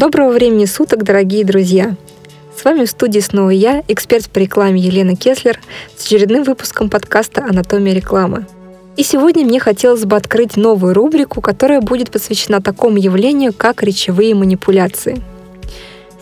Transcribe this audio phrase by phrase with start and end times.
[0.00, 1.94] Доброго времени суток, дорогие друзья!
[2.56, 5.60] С вами в студии снова я, эксперт по рекламе Елена Кеслер,
[5.94, 8.46] с очередным выпуском подкаста «Анатомия рекламы».
[8.96, 14.34] И сегодня мне хотелось бы открыть новую рубрику, которая будет посвящена такому явлению, как речевые
[14.34, 15.20] манипуляции.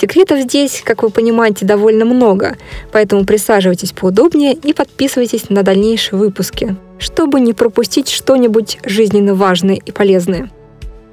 [0.00, 2.56] Секретов здесь, как вы понимаете, довольно много,
[2.92, 9.92] поэтому присаживайтесь поудобнее и подписывайтесь на дальнейшие выпуски, чтобы не пропустить что-нибудь жизненно важное и
[9.92, 10.48] полезное.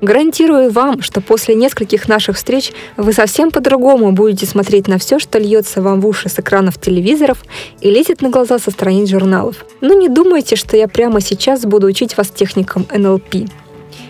[0.04, 5.40] Гарантирую вам, что после нескольких наших встреч вы совсем по-другому будете смотреть на все, что
[5.40, 7.42] льется вам в уши с экранов телевизоров
[7.80, 9.66] и лезет на глаза со страниц журналов.
[9.80, 13.50] Но не думайте, что я прямо сейчас буду учить вас техникам НЛП.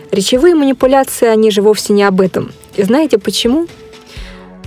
[0.09, 2.51] Речевые манипуляции, они же вовсе не об этом.
[2.75, 3.67] И знаете почему?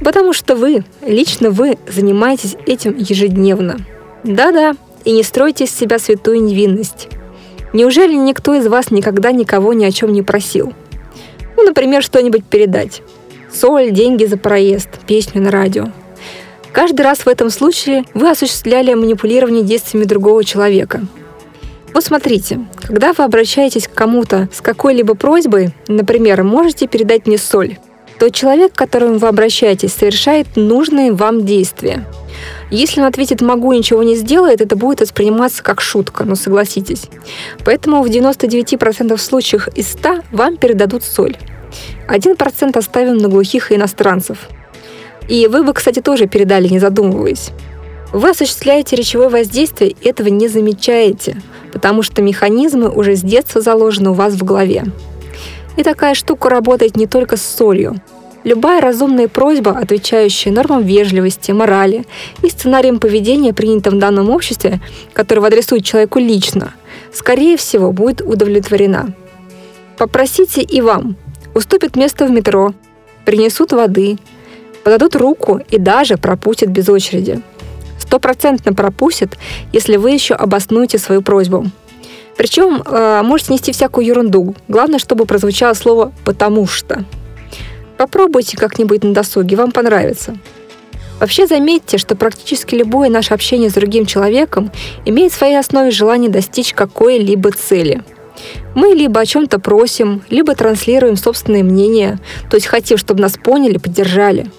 [0.05, 3.79] Потому что вы, лично вы, занимаетесь этим ежедневно.
[4.23, 7.09] Да-да, и не стройте из себя святую невинность.
[7.73, 10.73] Неужели никто из вас никогда никого ни о чем не просил?
[11.67, 13.03] Ну, например, что-нибудь передать.
[13.53, 15.89] Соль, деньги за проезд, песню на радио.
[16.71, 21.01] Каждый раз в этом случае вы осуществляли манипулирование действиями другого человека.
[21.93, 27.79] Вот смотрите, когда вы обращаетесь к кому-то с какой-либо просьбой, например, можете передать мне соль,
[28.21, 32.07] то человек, к которому вы обращаетесь, совершает нужные вам действия.
[32.71, 37.07] Если он ответит «могу» ничего не сделает, это будет восприниматься как шутка, но согласитесь.
[37.65, 41.37] Поэтому в 99% случаев из 100 вам передадут соль.
[42.09, 44.49] 1% оставим на глухих и иностранцев.
[45.29, 47.51] И вы бы, кстати, тоже передали, не задумываясь.
[48.13, 54.11] Вы осуществляете речевое воздействие и этого не замечаете, потому что механизмы уже с детства заложены
[54.11, 54.85] у вас в голове.
[55.77, 58.01] И такая штука работает не только с солью.
[58.45, 62.07] Любая разумная просьба, отвечающая нормам вежливости, морали
[62.43, 64.81] и сценариям поведения, принятым в данном обществе,
[65.13, 66.73] которого адресует человеку лично,
[67.13, 69.13] скорее всего, будет удовлетворена.
[69.99, 71.17] Попросите и вам.
[71.57, 72.75] Уступят место в метро,
[73.25, 74.19] принесут воды,
[74.85, 77.41] подадут руку и даже пропустят без очереди.
[77.99, 79.39] Стопроцентно пропустят,
[79.73, 81.65] если вы еще обоснуете свою просьбу.
[82.37, 84.55] Причем э, можете нести всякую ерунду.
[84.69, 87.07] Главное, чтобы прозвучало слово «потому что».
[87.97, 90.37] Попробуйте как-нибудь на досуге, вам понравится.
[91.21, 94.71] Вообще заметьте, что практически любое наше общение с другим человеком
[95.07, 98.05] имеет в своей основе желание достичь какой-либо цели.
[98.75, 102.19] Мы либо о чем-то просим, либо транслируем собственное мнение,
[102.51, 104.51] то есть хотим, чтобы нас поняли, поддержали.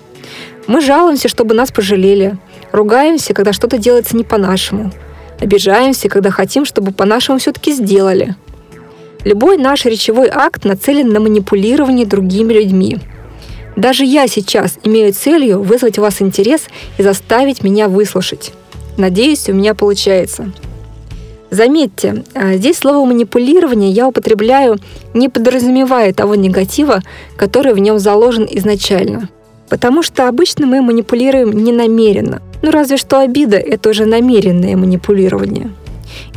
[0.67, 2.37] Мы жалуемся, чтобы нас пожалели,
[2.71, 4.91] ругаемся, когда что-то делается не по-нашему,
[5.39, 8.35] обижаемся, когда хотим, чтобы по-нашему все-таки сделали.
[9.23, 12.97] Любой наш речевой акт нацелен на манипулирование другими людьми–
[13.77, 16.63] даже я сейчас имею целью вызвать у вас интерес
[16.97, 18.51] и заставить меня выслушать.
[18.97, 20.51] Надеюсь, у меня получается.
[21.49, 24.77] Заметьте, а, здесь слово «манипулирование» я употребляю,
[25.13, 27.01] не подразумевая того негатива,
[27.37, 29.29] который в нем заложен изначально.
[29.69, 32.41] Потому что обычно мы манипулируем ненамеренно.
[32.61, 35.71] Ну разве что обида— это уже намеренное манипулирование.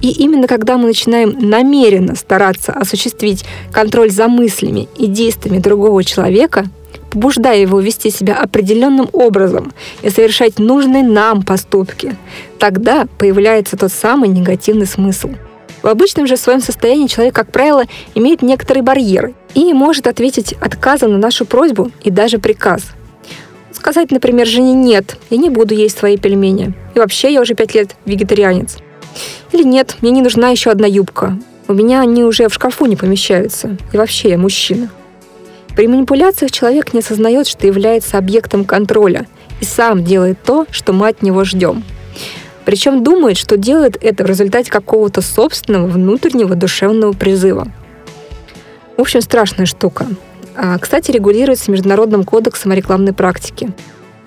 [0.01, 6.67] И именно когда мы начинаем намеренно стараться осуществить контроль за мыслями и действиями другого человека—
[7.11, 9.73] побуждая его вести себя определенным образом
[10.03, 12.17] и совершать нужные нам поступки,
[12.59, 15.31] тогда появляется тот самый негативный смысл.
[15.83, 17.85] В обычном же своем состоянии человек, как правило,
[18.15, 22.83] имеет некоторые барьеры и может ответить отказом на нашу просьбу и даже приказ.
[23.73, 27.75] Сказать, например, жене «нет, я не буду есть свои пельмени, и вообще я уже пять
[27.75, 28.77] лет вегетарианец».
[29.53, 32.97] Или «нет, мне не нужна еще одна юбка, у меня они уже в шкафу не
[32.97, 34.91] помещаются, и вообще я мужчина».
[35.81, 39.27] При манипуляциях человек не осознает, что является объектом контроля
[39.63, 41.85] и сам делает то, что мы от него ждем.
[42.67, 47.67] Причем думает, что делает это в результате какого-то собственного внутреннего душевного призыва.
[48.99, 50.07] В общем, страшная штука.
[50.55, 53.71] А, кстати, регулируется Международным кодексом о рекламной практике.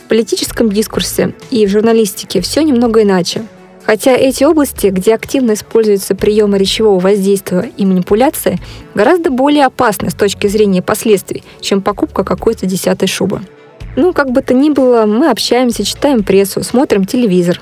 [0.04, 3.44] В политическом дискурсе и в журналистике все немного иначе.
[3.86, 8.60] Хотя эти области, где активно используются приемы речевого воздействия и манипуляции,
[8.96, 13.42] гораздо более опасны с точки зрения последствий, чем покупка какой-то десятой шубы.
[13.96, 17.60] Ну, как бы то ни было, мы общаемся, читаем прессу, смотрим телевизор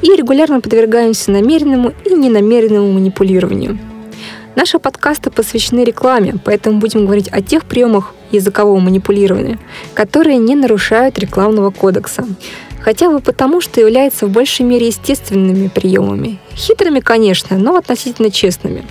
[0.00, 3.78] и регулярно подвергаемся намеренному и ненамеренному манипулированию.
[4.54, 9.58] Наши подкасты посвящены рекламе, поэтому будем говорить о тех приемах языкового манипулирования,
[9.94, 12.24] которые не нарушают рекламного кодекса
[12.88, 16.38] хотя бы потому, что являются в большей мере естественными приемами.
[16.54, 18.82] Хитрыми, конечно, но относительно честными.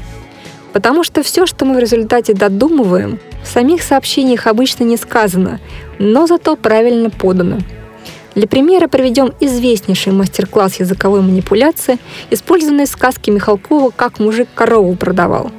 [0.71, 5.59] Потому что все, что мы в результате додумываем, в самих сообщениях обычно не сказано,
[5.97, 7.57] но зато правильно подано.
[8.35, 11.97] Для примера приведем известнейший мастер-класс языковой манипуляции,
[12.29, 15.49] использованный в сказке Михалкова «Как мужик корову продавал».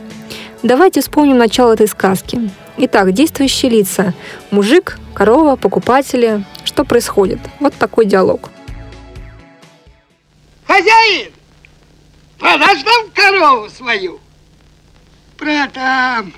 [0.64, 2.50] Давайте вспомним начало этой сказки.
[2.78, 4.12] Итак, действующие лица.
[4.50, 6.44] Мужик, корова, покупатели.
[6.64, 7.38] Что происходит?
[7.60, 8.50] Вот такой диалог.
[10.66, 11.32] Хозяин,
[12.38, 14.18] продашь нам корову свою?
[15.36, 16.32] Продам.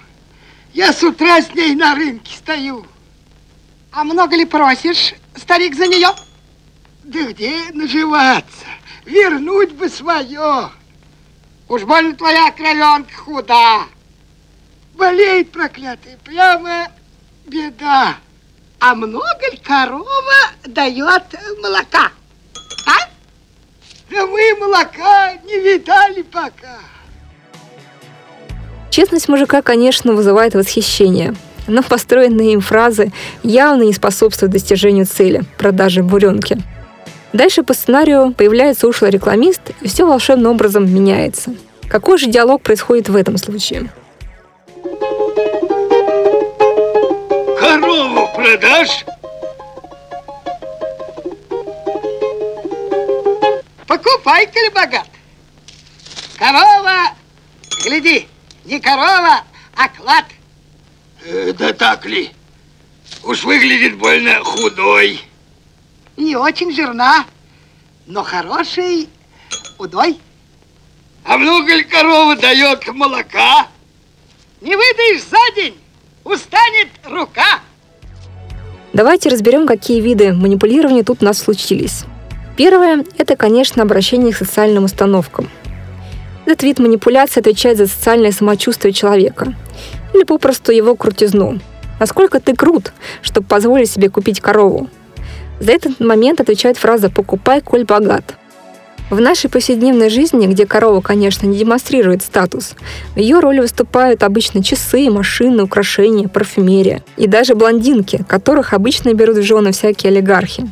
[0.75, 2.85] Я с утра с ней на рынке стою.
[3.91, 6.09] А много ли просишь, старик, за нее?
[7.05, 8.67] Да где наживаться?
[9.07, 10.69] Вернуть бы свое.
[11.69, 13.87] Уж больно твоя кровенка худа.
[14.95, 16.89] Болеет проклятый, прямо
[17.47, 18.17] беда.
[18.79, 20.07] А много ли корова
[20.65, 21.23] дает
[21.63, 22.11] молока?
[22.87, 23.09] А?
[24.11, 26.79] Да мы молока не видали пока.
[28.91, 31.35] Честность мужика, конечно, вызывает восхищение,
[31.69, 36.59] но построенные им фразы явно не способствуют достижению цели– продажи буренки.
[37.33, 41.55] Дальше по сценарию появляется ушлый рекламист, и все волшебным образом меняется.
[41.89, 43.91] Какой же диалог происходит в этом случае?
[48.41, 49.05] Продашь?
[53.87, 55.09] Покупай, коли богат.
[56.39, 57.15] Корова,
[57.85, 58.29] гляди,
[58.65, 59.45] не корова,
[59.77, 60.25] а клад.
[61.25, 62.31] Э, да так ли?
[63.23, 65.21] Уж выглядит больно худой.
[66.17, 67.27] Не очень жирна,
[68.07, 69.09] но хороший
[69.79, 70.19] удой.
[71.25, 73.69] А много ли корова дает молока?
[74.63, 75.79] Не выдаешь за день,
[76.25, 77.61] устанет рука.
[78.93, 82.05] Давайте разберем, какие виды манипулирования тут у нас случились.
[82.57, 85.49] Первое– это, конечно, обращение к социальным установкам.
[86.45, 89.55] Этот вид манипуляции отвечает за социальное самочувствие человека
[90.13, 91.61] или попросту его крутизну.
[92.01, 92.93] Насколько ты крут,
[93.23, 94.89] чтобы позволить себе купить корову?
[95.61, 98.40] За этот момент отвечает фраза «покупай, коль богат».
[99.11, 102.75] В нашей повседневной жизни, где корова, конечно, не демонстрирует статус,
[103.17, 109.43] ее роли выступают обычно часы, машины, украшения, парфюмерия и даже блондинки, которых обычно берут в
[109.43, 110.71] жены всякие олигархи.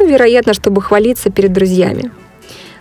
[0.00, 2.10] Ну, вероятно, чтобы хвалиться перед друзьями.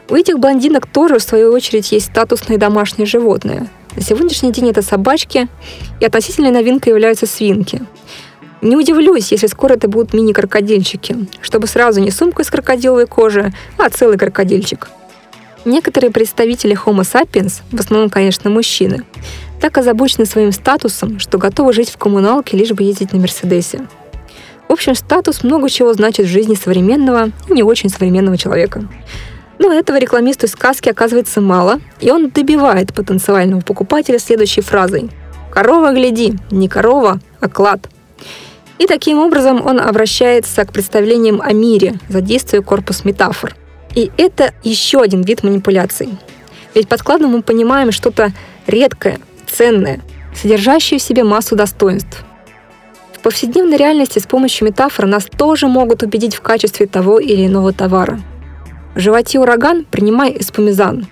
[0.10, 3.68] У этих блондинок тоже, в свою очередь, есть статусные домашние животные.
[3.96, 5.48] На сегодняшний день это собачки,
[6.00, 7.84] и относительной новинкой являются свинки.
[8.68, 13.90] Не удивлюсь, если скоро это будут мини-крокодильчики, чтобы сразу не сумка из крокодиловой кожи, а
[13.90, 14.90] целый крокодильчик.
[15.64, 19.06] Некоторые представители Homo sapiens, в основном, конечно, мужчины,
[19.62, 23.88] так озабочены своим статусом, что готовы жить в коммуналке, лишь бы ездить на Мерседесе.
[24.68, 28.86] В общем, статус много чего значит в жизни современного и не очень современного человека.
[29.60, 35.10] Но этого рекламисту из сказки оказывается мало, и он добивает потенциального покупателя следующей фразой
[35.54, 37.88] «Корова, гляди, не корова, а клад».
[38.79, 43.56] И таким образом он обращается к представлениям о мире, задействуя корпус метафор.
[43.95, 46.09] И это еще один вид манипуляций.
[46.75, 48.31] Ведь под мы понимаем что-то
[48.68, 49.19] редкое,
[49.51, 50.01] ценное,
[50.35, 52.24] содержащее в себе массу достоинств.
[53.13, 57.74] В повседневной реальности с помощью метафор нас тоже могут убедить в качестве того или иного
[57.74, 58.19] товара.
[58.94, 61.07] В животе ураган принимай эспумизан.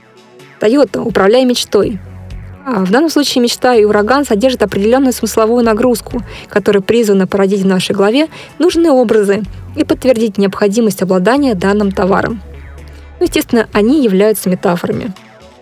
[0.60, 2.00] Тойота, управляй мечтой.
[2.68, 7.68] А в данном случае мечта и ураган содержат определенную смысловую нагрузку, которая призвана породить в
[7.68, 8.28] нашей голове
[8.58, 9.44] нужные образы
[9.76, 12.42] и подтвердить необходимость обладания данным товаром.
[13.20, 15.14] Ну, естественно, они являются метафорами.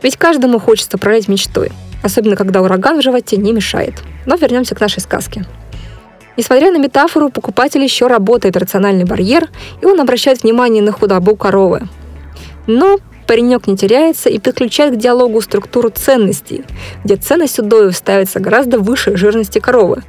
[0.01, 3.95] Ведь каждому хочется управлять мечтой, особенно когда ураган в животе не мешает.
[4.25, 5.45] Но вернемся к нашей сказке.
[6.37, 9.49] Несмотря на метафору, покупатель еще работает рациональный барьер,
[9.81, 11.81] и он обращает внимание на худобу коровы.
[12.65, 16.63] Но паренек не теряется и подключает к диалогу структуру ценностей,
[17.03, 20.03] где ценность удоев ставится гораздо выше жирности коровы.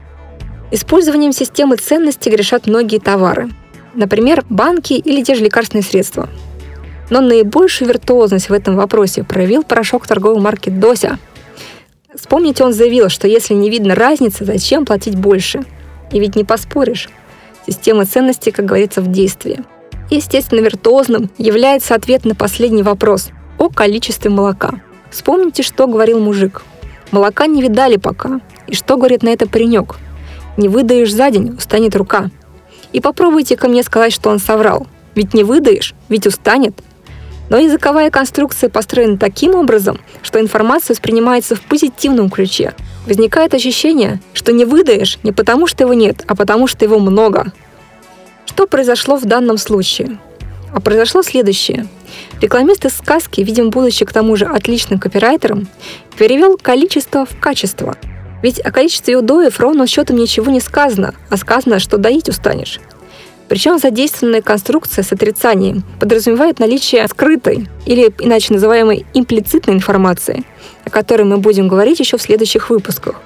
[0.71, 3.51] Использованием системы ценностей грешат многие товары.
[3.95, 6.29] Например, банки или те же лекарственные средства.
[7.11, 11.19] Но наибольшую виртуозность в этом вопросе проявил порошок торговой марки «Дося».
[12.15, 15.65] Вспомните, он заявил, что если не видно разницы, зачем платить больше?
[16.13, 17.09] И ведь не поспоришь.
[17.67, 19.65] Система ценностей, как говорится, в действии–
[20.11, 24.81] Естественно, виртуозным является ответ на последний вопрос о количестве молока.
[25.11, 26.63] Вспомните, что говорил мужик.
[27.11, 28.41] Молока не видали пока.
[28.67, 29.97] И что говорит на это паренек?
[30.57, 32.31] Не выдаешь за день, устанет рука.
[32.93, 34.87] И попробуйте ко мне сказать, что он соврал.
[35.15, 36.75] Ведь не выдаешь, ведь устанет.
[37.51, 42.75] Но языковая конструкция построена таким образом, что информация воспринимается в позитивном ключе.
[43.07, 47.53] Возникает ощущение, что не выдаешь не потому, что его нет, а потому, что его много.
[48.55, 50.17] Что произошло в данном случае?
[50.73, 51.89] А произошло следующее.
[52.41, 55.67] Рекламист из сказки, видимо, будучи к тому же отличным копирайтером,
[56.17, 57.97] перевел количество в качество.
[58.43, 62.79] Ведь о количестве удоев ровно счетом ничего не сказано, а сказано, что доить устанешь.
[63.49, 70.45] Причем задействованная конструкция с отрицанием подразумевает наличие скрытой или иначе называемой имплицитной информации,
[70.85, 73.17] о которой мы будем говорить еще в следующих выпусках.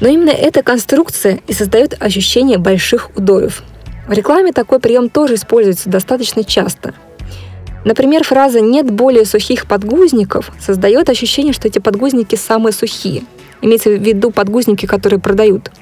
[0.00, 3.64] Но именно эта конструкция и создает ощущение больших удоев.
[4.06, 6.94] В рекламе такой прием тоже используется достаточно часто.
[7.84, 13.24] Например, фраза «нет более сухих подгузников» создает ощущение, что эти подгузники самые сухие.
[13.62, 15.70] Имеется в виду подгузники, которые продают–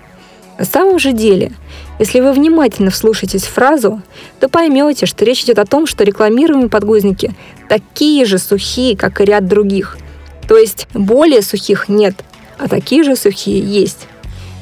[0.58, 1.52] на самом же деле,
[1.98, 4.02] если вы внимательно вслушаетесь в фразу,
[4.38, 7.34] то поймете, что речь идет о том, что рекламируемые подгузники
[7.68, 9.98] такие же сухие, как и ряд других.
[10.46, 12.14] То есть более сухих нет,
[12.58, 14.06] а такие же сухие есть.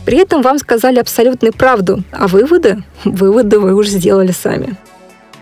[0.04, 2.82] При этом вам сказали абсолютную правду, а выводы?
[3.04, 4.76] Выводы вы уже сделали сами.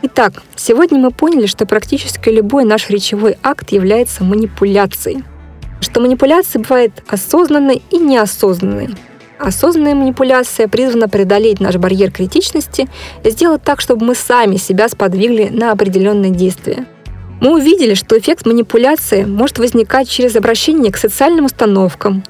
[0.03, 5.25] Итак, сегодня мы поняли, что практически любой наш речевой акт является манипуляцией.
[5.81, 8.91] Что манипуляция бывает осознанной и неосознанной.
[9.39, 12.89] Осознанная манипуляция призвана преодолеть наш барьер критичности
[13.25, 16.87] и сделать так, чтобы мы сами себя сподвигли на определенные действия.
[17.41, 22.23] Мы увидели, что эффект манипуляции может возникать через обращение к социальным установкам,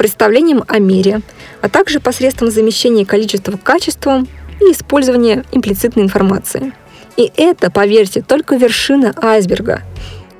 [0.00, 1.20] к представлениям о мире,
[1.60, 4.26] а также посредством замещения количества качеством
[4.58, 6.72] и использования имплицитной информации.
[7.18, 9.82] И это, поверьте, только вершина айсберга.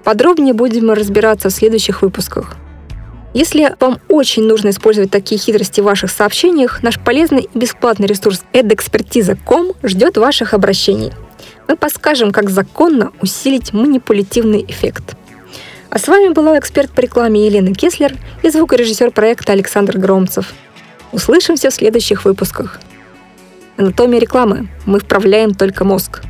[0.02, 2.56] Подробнее будем разбираться в следующих выпусках.
[3.34, 8.42] Если вам очень нужно использовать такие хитрости в ваших сообщениях, наш полезный и бесплатный ресурс
[8.54, 11.12] edexpertiza.com ждет ваших обращений.
[11.68, 15.16] Мы подскажем, как законно усилить манипулятивный эффект.
[15.90, 20.54] А с вами была эксперт по рекламе Елена Кеслер и звукорежиссер проекта Александр Громцев.
[21.10, 22.80] Услышимся в следующих выпусках.
[23.76, 24.68] Анатомия рекламы.
[24.86, 26.22] Мы вправляем только мозг.